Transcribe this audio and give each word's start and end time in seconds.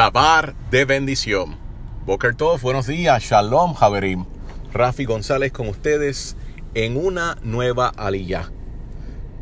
Dabar 0.00 0.54
de 0.70 0.86
bendición. 0.86 1.58
Boker 2.06 2.34
Tov, 2.34 2.58
buenos 2.62 2.86
días. 2.86 3.22
Shalom, 3.22 3.74
Javerim. 3.74 4.24
Rafi 4.72 5.04
González 5.04 5.52
con 5.52 5.68
ustedes 5.68 6.36
en 6.72 6.96
una 6.96 7.36
nueva 7.42 7.88
aliyah. 7.88 8.50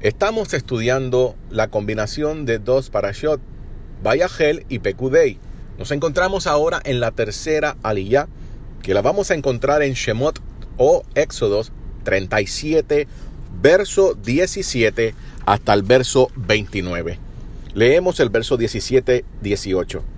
Estamos 0.00 0.52
estudiando 0.54 1.36
la 1.48 1.68
combinación 1.68 2.44
de 2.44 2.58
dos 2.58 2.90
parashot, 2.90 3.40
Bayahel 4.02 4.66
y 4.68 4.80
Pekudei. 4.80 5.38
Nos 5.78 5.92
encontramos 5.92 6.48
ahora 6.48 6.80
en 6.82 6.98
la 6.98 7.12
tercera 7.12 7.76
aliyah, 7.84 8.26
que 8.82 8.94
la 8.94 9.00
vamos 9.00 9.30
a 9.30 9.34
encontrar 9.34 9.82
en 9.82 9.92
Shemot 9.92 10.40
o 10.76 11.04
Éxodos 11.14 11.70
37, 12.02 13.06
verso 13.62 14.14
17 14.14 15.14
hasta 15.46 15.72
el 15.72 15.84
verso 15.84 16.32
29. 16.34 17.20
Leemos 17.74 18.18
el 18.18 18.30
verso 18.30 18.58
17-18. 18.58 20.17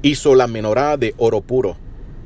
Hizo 0.00 0.34
la 0.36 0.46
menorá 0.46 0.96
de 0.96 1.14
oro 1.16 1.40
puro, 1.40 1.76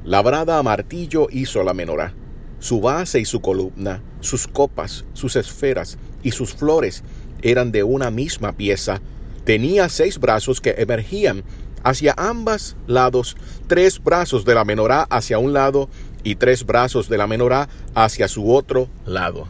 labrada 0.05 0.59
a 0.59 0.62
martillo 0.62 1.29
hizo 1.31 1.62
la 1.62 1.73
menorá, 1.73 2.12
su 2.59 2.81
base 2.81 3.19
y 3.19 3.25
su 3.25 3.41
columna, 3.41 4.03
sus 4.21 4.47
copas, 4.47 5.07
sus 5.15 5.37
esferas 5.37 5.97
y 6.23 6.33
sus 6.33 6.53
flores 6.53 7.03
eran 7.41 7.73
de 7.73 7.83
una 7.83 8.11
misma 8.11 8.53
pieza. 8.53 9.00
Tenía 9.45 9.89
seis 9.89 10.19
brazos 10.19 10.61
que 10.61 10.75
emergían 10.78 11.45
hacia 11.83 12.15
ambos 12.17 12.77
lados, 12.87 13.37
tres 13.67 14.03
brazos 14.03 14.45
de 14.45 14.55
la 14.55 14.65
menorá 14.65 15.03
hacia 15.11 15.39
un 15.39 15.55
lado 15.55 15.89
y 16.25 16.37
tres 16.37 16.67
brazos 16.67 17.09
de 17.09 17.19
la 17.19 17.27
menorá 17.27 17.69
hacia 17.95 18.28
su 18.28 18.53
otro 18.53 18.89
lado. 19.06 19.48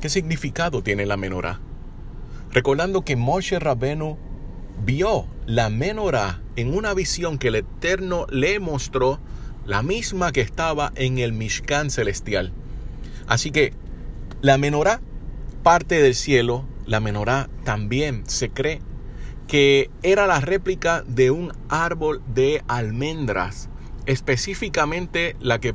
¿Qué 0.00 0.08
significado 0.08 0.82
tiene 0.82 1.06
la 1.06 1.16
menorá? 1.16 1.60
Recordando 2.52 3.02
que 3.02 3.16
Moshe 3.16 3.58
Rabenu 3.58 4.18
vio 4.84 5.26
la 5.46 5.70
menorá 5.70 6.40
en 6.60 6.74
una 6.74 6.94
visión 6.94 7.38
que 7.38 7.48
el 7.48 7.56
Eterno 7.56 8.26
le 8.30 8.60
mostró, 8.60 9.18
la 9.66 9.82
misma 9.82 10.32
que 10.32 10.40
estaba 10.40 10.92
en 10.94 11.18
el 11.18 11.32
Mishkan 11.32 11.90
celestial. 11.90 12.52
Así 13.26 13.50
que 13.50 13.72
la 14.40 14.58
menorá 14.58 15.00
parte 15.62 16.00
del 16.00 16.14
cielo, 16.14 16.64
la 16.86 17.00
menorá 17.00 17.48
también 17.64 18.24
se 18.26 18.50
cree 18.50 18.80
que 19.46 19.90
era 20.02 20.26
la 20.26 20.40
réplica 20.40 21.02
de 21.06 21.30
un 21.30 21.52
árbol 21.68 22.22
de 22.32 22.62
almendras, 22.68 23.68
específicamente 24.06 25.36
la 25.40 25.58
que 25.58 25.74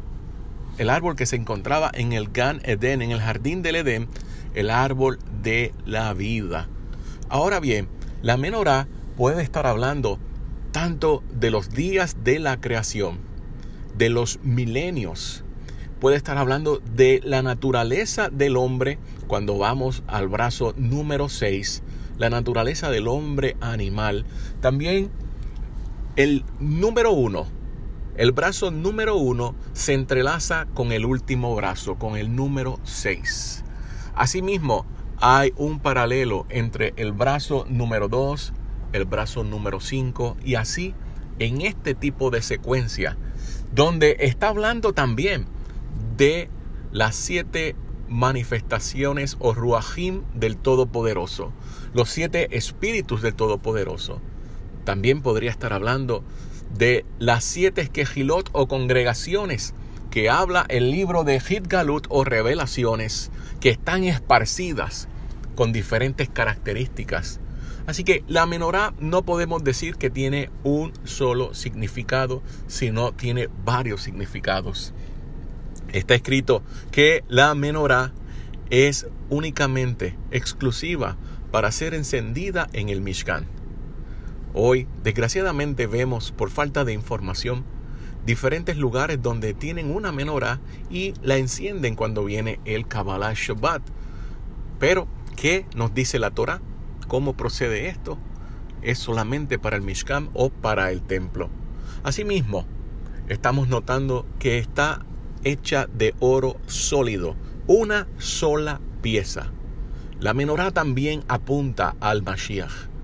el 0.77 0.89
árbol 0.89 1.15
que 1.15 1.25
se 1.25 1.35
encontraba 1.35 1.91
en 1.93 2.13
el 2.13 2.29
Gan 2.29 2.61
Eden, 2.63 3.01
en 3.01 3.11
el 3.11 3.21
jardín 3.21 3.61
del 3.61 3.75
Edén, 3.75 4.07
el 4.53 4.69
árbol 4.69 5.19
de 5.41 5.73
la 5.85 6.13
vida. 6.13 6.67
Ahora 7.29 7.59
bien, 7.59 7.87
la 8.21 8.37
menorá 8.37 8.87
puede 9.15 9.41
estar 9.41 9.67
hablando 9.67 10.19
tanto 10.75 11.23
de 11.31 11.51
los 11.51 11.69
días 11.69 12.17
de 12.25 12.37
la 12.37 12.59
creación, 12.59 13.19
de 13.97 14.09
los 14.09 14.41
milenios, 14.43 15.45
puede 16.01 16.17
estar 16.17 16.37
hablando 16.37 16.81
de 16.93 17.21
la 17.23 17.41
naturaleza 17.41 18.27
del 18.27 18.57
hombre 18.57 18.99
cuando 19.25 19.57
vamos 19.57 20.03
al 20.05 20.27
brazo 20.27 20.73
número 20.75 21.29
6, 21.29 21.81
la 22.17 22.29
naturaleza 22.29 22.89
del 22.89 23.07
hombre 23.07 23.55
animal. 23.61 24.25
También 24.59 25.11
el 26.17 26.43
número 26.59 27.13
1, 27.13 27.47
el 28.17 28.33
brazo 28.33 28.69
número 28.69 29.15
1 29.15 29.55
se 29.71 29.93
entrelaza 29.93 30.65
con 30.73 30.91
el 30.91 31.05
último 31.05 31.55
brazo, 31.55 31.95
con 31.95 32.17
el 32.17 32.35
número 32.35 32.81
6. 32.83 33.63
Asimismo, 34.13 34.85
hay 35.21 35.53
un 35.55 35.79
paralelo 35.79 36.45
entre 36.49 36.91
el 36.97 37.13
brazo 37.13 37.65
número 37.69 38.09
2, 38.09 38.51
el 38.95 39.05
brazo 39.05 39.43
número 39.43 39.79
5 39.79 40.37
y 40.43 40.55
así 40.55 40.93
en 41.39 41.61
este 41.61 41.93
tipo 41.93 42.31
de 42.31 42.41
secuencia, 42.41 43.17
donde 43.73 44.17
está 44.19 44.49
hablando 44.49 44.93
también 44.93 45.47
de 46.17 46.49
las 46.91 47.15
siete 47.15 47.75
manifestaciones 48.07 49.35
o 49.39 49.53
ruajim 49.53 50.23
del 50.33 50.57
Todopoderoso, 50.57 51.51
los 51.93 52.09
siete 52.09 52.55
espíritus 52.57 53.21
del 53.21 53.35
Todopoderoso. 53.35 54.21
También 54.85 55.21
podría 55.21 55.49
estar 55.49 55.73
hablando 55.73 56.23
de 56.77 57.05
las 57.19 57.43
siete 57.43 57.81
esquejilot 57.81 58.49
o 58.53 58.67
congregaciones 58.67 59.73
que 60.09 60.29
habla 60.29 60.65
el 60.69 60.91
libro 60.91 61.23
de 61.23 61.41
Hitgalut 61.41 62.07
o 62.09 62.23
revelaciones 62.23 63.31
que 63.59 63.69
están 63.69 64.03
esparcidas 64.05 65.09
con 65.55 65.73
diferentes 65.73 66.29
características. 66.29 67.39
Así 67.87 68.03
que 68.03 68.23
la 68.27 68.45
menorá 68.45 68.93
no 68.99 69.23
podemos 69.23 69.63
decir 69.63 69.95
que 69.95 70.09
tiene 70.09 70.49
un 70.63 70.91
solo 71.03 71.53
significado, 71.53 72.41
sino 72.67 73.11
tiene 73.11 73.49
varios 73.63 74.01
significados. 74.01 74.93
Está 75.93 76.15
escrito 76.15 76.63
que 76.91 77.23
la 77.27 77.53
menorá 77.53 78.11
es 78.69 79.07
únicamente 79.29 80.17
exclusiva 80.31 81.17
para 81.51 81.71
ser 81.71 81.93
encendida 81.93 82.67
en 82.73 82.89
el 82.89 83.01
Mishkan. 83.01 83.45
Hoy, 84.53 84.87
desgraciadamente, 85.03 85.85
vemos 85.85 86.31
por 86.31 86.49
falta 86.49 86.85
de 86.85 86.93
información 86.93 87.65
diferentes 88.25 88.77
lugares 88.77 89.21
donde 89.21 89.53
tienen 89.53 89.95
una 89.95 90.11
menorá 90.11 90.59
y 90.89 91.13
la 91.21 91.37
encienden 91.37 91.95
cuando 91.95 92.25
viene 92.25 92.59
el 92.65 92.87
Kabbalah 92.87 93.33
Shabbat. 93.35 93.83
Pero, 94.79 95.07
¿qué 95.35 95.65
nos 95.75 95.93
dice 95.93 96.19
la 96.19 96.31
Torah? 96.31 96.61
¿Cómo 97.07 97.33
procede 97.33 97.87
esto? 97.87 98.17
¿Es 98.81 98.99
solamente 98.99 99.59
para 99.59 99.75
el 99.75 99.81
Mishkan 99.81 100.29
o 100.33 100.49
para 100.49 100.91
el 100.91 101.01
templo? 101.01 101.49
Asimismo, 102.03 102.65
estamos 103.27 103.67
notando 103.67 104.25
que 104.39 104.57
está 104.57 105.05
hecha 105.43 105.87
de 105.87 106.13
oro 106.19 106.57
sólido, 106.67 107.35
una 107.67 108.07
sola 108.17 108.81
pieza. 109.01 109.51
La 110.19 110.33
menorá 110.33 110.71
también 110.71 111.23
apunta 111.27 111.95
al 111.99 112.23
Mashiach 112.23 112.95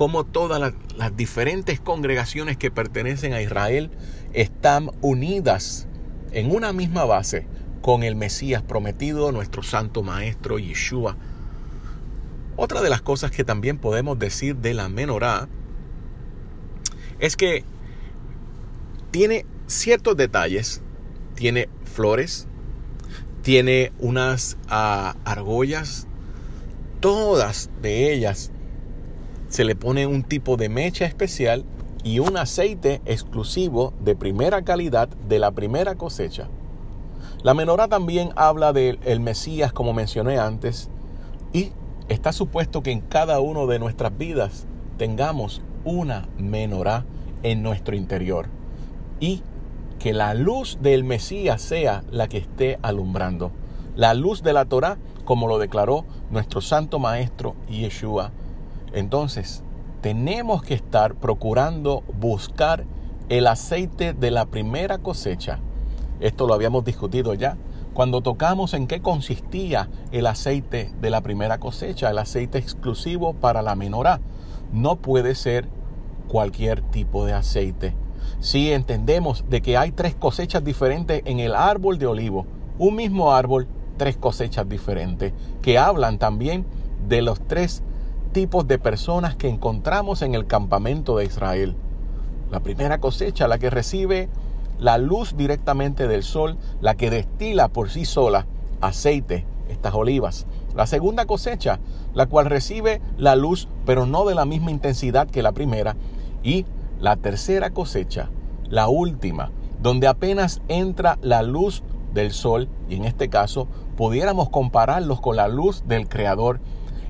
como 0.00 0.24
todas 0.24 0.58
las, 0.96 1.14
diferentes 1.14 1.78
congregaciones 1.78 2.56
que 2.56 2.70
pertenecen 2.70 3.34
a 3.34 3.42
Israel 3.42 3.90
están 4.32 4.90
unidas 5.02 5.88
en 6.32 6.50
una 6.50 6.72
misma 6.72 7.04
base 7.04 7.46
con 7.82 8.02
el 8.02 8.16
Mesías 8.16 8.62
prometido, 8.62 9.30
nuestro 9.30 9.62
Santo 9.62 10.02
Maestro 10.02 10.58
Yeshua. 10.58 11.18
Otra 12.62 12.82
de 12.82 12.90
las 12.90 13.00
cosas 13.00 13.30
que 13.30 13.42
también 13.42 13.78
podemos 13.78 14.18
decir 14.18 14.54
de 14.56 14.74
la 14.74 14.90
menorá 14.90 15.48
es 17.18 17.34
que 17.34 17.64
tiene 19.10 19.46
ciertos 19.66 20.14
detalles, 20.14 20.82
tiene 21.36 21.70
flores, 21.84 22.48
tiene 23.40 23.92
unas 23.98 24.58
ah, 24.68 25.16
argollas, 25.24 26.06
todas 27.00 27.70
de 27.80 28.12
ellas 28.12 28.52
se 29.48 29.64
le 29.64 29.74
pone 29.74 30.06
un 30.06 30.22
tipo 30.22 30.58
de 30.58 30.68
mecha 30.68 31.06
especial 31.06 31.64
y 32.04 32.18
un 32.18 32.36
aceite 32.36 33.00
exclusivo 33.06 33.94
de 34.04 34.16
primera 34.16 34.60
calidad 34.64 35.08
de 35.08 35.38
la 35.38 35.52
primera 35.52 35.94
cosecha. 35.94 36.50
La 37.42 37.54
menorá 37.54 37.88
también 37.88 38.32
habla 38.36 38.74
del 38.74 39.20
Mesías 39.20 39.72
como 39.72 39.94
mencioné 39.94 40.38
antes 40.38 40.90
y 41.54 41.72
está 42.10 42.32
supuesto 42.32 42.82
que 42.82 42.92
en 42.92 43.00
cada 43.00 43.40
uno 43.40 43.66
de 43.66 43.78
nuestras 43.78 44.16
vidas 44.16 44.66
tengamos 44.98 45.62
una 45.84 46.28
menorá 46.36 47.06
en 47.42 47.62
nuestro 47.62 47.96
interior 47.96 48.48
y 49.18 49.42
que 49.98 50.12
la 50.12 50.34
luz 50.34 50.78
del 50.82 51.04
Mesías 51.04 51.62
sea 51.62 52.04
la 52.10 52.28
que 52.28 52.38
esté 52.38 52.78
alumbrando. 52.82 53.50
La 53.96 54.12
luz 54.12 54.42
de 54.42 54.52
la 54.52 54.66
Torah 54.66 54.98
como 55.24 55.46
lo 55.46 55.58
declaró 55.58 56.04
nuestro 56.30 56.60
santo 56.60 56.98
maestro 56.98 57.54
Yeshua 57.68 58.32
entonces, 58.92 59.62
tenemos 60.00 60.62
que 60.62 60.74
estar 60.74 61.14
procurando 61.14 62.02
buscar 62.18 62.84
el 63.28 63.46
aceite 63.46 64.12
de 64.12 64.30
la 64.30 64.46
primera 64.46 64.98
cosecha. 64.98 65.60
Esto 66.20 66.46
lo 66.46 66.54
habíamos 66.54 66.84
discutido 66.84 67.34
ya. 67.34 67.56
Cuando 67.94 68.20
tocamos 68.20 68.72
en 68.74 68.86
qué 68.86 69.00
consistía 69.00 69.88
el 70.12 70.26
aceite 70.26 70.92
de 71.00 71.10
la 71.10 71.22
primera 71.22 71.58
cosecha, 71.58 72.10
el 72.10 72.18
aceite 72.18 72.58
exclusivo 72.58 73.34
para 73.34 73.62
la 73.62 73.74
menorá, 73.74 74.20
no 74.72 74.96
puede 74.96 75.34
ser 75.34 75.68
cualquier 76.28 76.82
tipo 76.82 77.26
de 77.26 77.32
aceite. 77.32 77.94
Si 78.38 78.72
entendemos 78.72 79.44
de 79.48 79.60
que 79.60 79.76
hay 79.76 79.90
tres 79.90 80.14
cosechas 80.14 80.62
diferentes 80.62 81.22
en 81.24 81.40
el 81.40 81.54
árbol 81.54 81.98
de 81.98 82.06
olivo, 82.06 82.46
un 82.78 82.94
mismo 82.94 83.32
árbol, 83.32 83.66
tres 83.96 84.16
cosechas 84.16 84.68
diferentes, 84.68 85.32
que 85.60 85.76
hablan 85.76 86.18
también 86.18 86.64
de 87.08 87.22
los 87.22 87.40
tres 87.40 87.82
tipos 88.32 88.68
de 88.68 88.78
personas 88.78 89.34
que 89.34 89.48
encontramos 89.48 90.22
en 90.22 90.34
el 90.34 90.46
campamento 90.46 91.16
de 91.16 91.24
Israel. 91.24 91.74
La 92.50 92.60
primera 92.60 92.98
cosecha, 92.98 93.48
la 93.48 93.58
que 93.58 93.70
recibe 93.70 94.28
la 94.80 94.98
luz 94.98 95.36
directamente 95.36 96.08
del 96.08 96.22
sol, 96.22 96.56
la 96.80 96.96
que 96.96 97.10
destila 97.10 97.68
por 97.68 97.90
sí 97.90 98.04
sola 98.04 98.46
aceite, 98.80 99.44
estas 99.68 99.94
olivas. 99.94 100.46
La 100.74 100.86
segunda 100.86 101.26
cosecha, 101.26 101.78
la 102.14 102.26
cual 102.26 102.46
recibe 102.46 103.00
la 103.18 103.36
luz, 103.36 103.68
pero 103.86 104.06
no 104.06 104.24
de 104.24 104.34
la 104.34 104.44
misma 104.44 104.70
intensidad 104.70 105.28
que 105.28 105.42
la 105.42 105.52
primera. 105.52 105.96
Y 106.42 106.64
la 106.98 107.16
tercera 107.16 107.70
cosecha, 107.70 108.30
la 108.68 108.88
última, 108.88 109.50
donde 109.82 110.06
apenas 110.06 110.62
entra 110.68 111.18
la 111.22 111.42
luz 111.42 111.82
del 112.14 112.32
sol, 112.32 112.68
y 112.88 112.96
en 112.96 113.04
este 113.04 113.28
caso 113.28 113.68
pudiéramos 113.96 114.48
compararlos 114.48 115.20
con 115.20 115.36
la 115.36 115.48
luz 115.48 115.84
del 115.86 116.08
Creador, 116.08 116.60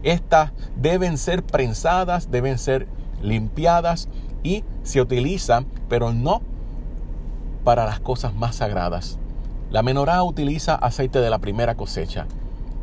estas 0.03 0.53
deben 0.77 1.19
ser 1.19 1.45
prensadas, 1.45 2.31
deben 2.31 2.59
ser 2.59 2.89
limpiadas 3.23 4.09
y 4.43 4.65
se 4.83 5.01
utilizan, 5.01 5.67
pero 5.89 6.13
no 6.13 6.41
para 7.65 7.85
las 7.85 8.01
cosas 8.01 8.35
más 8.35 8.57
sagradas. 8.57 9.19
La 9.71 9.83
menorá 9.83 10.23
utiliza 10.23 10.75
aceite 10.75 11.21
de 11.21 11.31
la 11.31 11.39
primera 11.39 11.77
cosecha. 11.77 12.27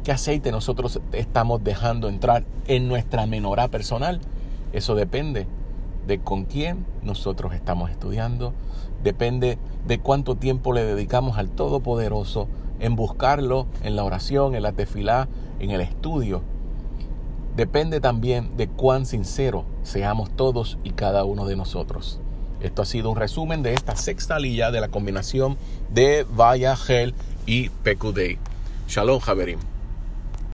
¿Qué 0.03 0.11
aceite 0.11 0.51
nosotros 0.51 1.01
estamos 1.11 1.63
dejando 1.63 2.07
entrar 2.07 2.45
en 2.67 2.87
nuestra 2.87 3.25
menorá 3.25 3.67
personal? 3.67 4.21
Eso 4.71 4.95
depende 4.95 5.47
de 6.07 6.19
con 6.19 6.45
quién 6.45 6.85
nosotros 7.03 7.53
estamos 7.53 7.91
estudiando, 7.91 8.53
depende 9.03 9.57
de 9.85 9.99
cuánto 9.99 10.35
tiempo 10.35 10.71
le 10.71 10.85
dedicamos 10.85 11.37
al 11.37 11.49
Todopoderoso 11.49 12.47
en 12.79 12.95
buscarlo 12.95 13.67
en 13.83 13.95
la 13.95 14.03
oración, 14.03 14.55
en 14.55 14.63
la 14.63 14.71
tefilá, 14.71 15.27
en 15.59 15.71
el 15.71 15.81
estudio. 15.81 16.41
Depende 17.55 17.99
también 17.99 18.55
de 18.55 18.67
cuán 18.69 19.05
sincero 19.05 19.65
seamos 19.83 20.29
todos 20.29 20.77
y 20.83 20.91
cada 20.91 21.25
uno 21.25 21.45
de 21.45 21.55
nosotros. 21.55 22.21
Esto 22.61 22.81
ha 22.81 22.85
sido 22.85 23.09
un 23.09 23.17
resumen 23.17 23.61
de 23.63 23.73
esta 23.73 23.95
sexta 23.95 24.39
lilla 24.39 24.71
de 24.71 24.81
la 24.81 24.87
combinación 24.89 25.57
de 25.89 26.25
Vaya, 26.29 26.75
Gel 26.75 27.13
y 27.45 27.69
Pecudei. 27.69 28.39
Shalom, 28.87 29.19
Javerim. 29.19 29.59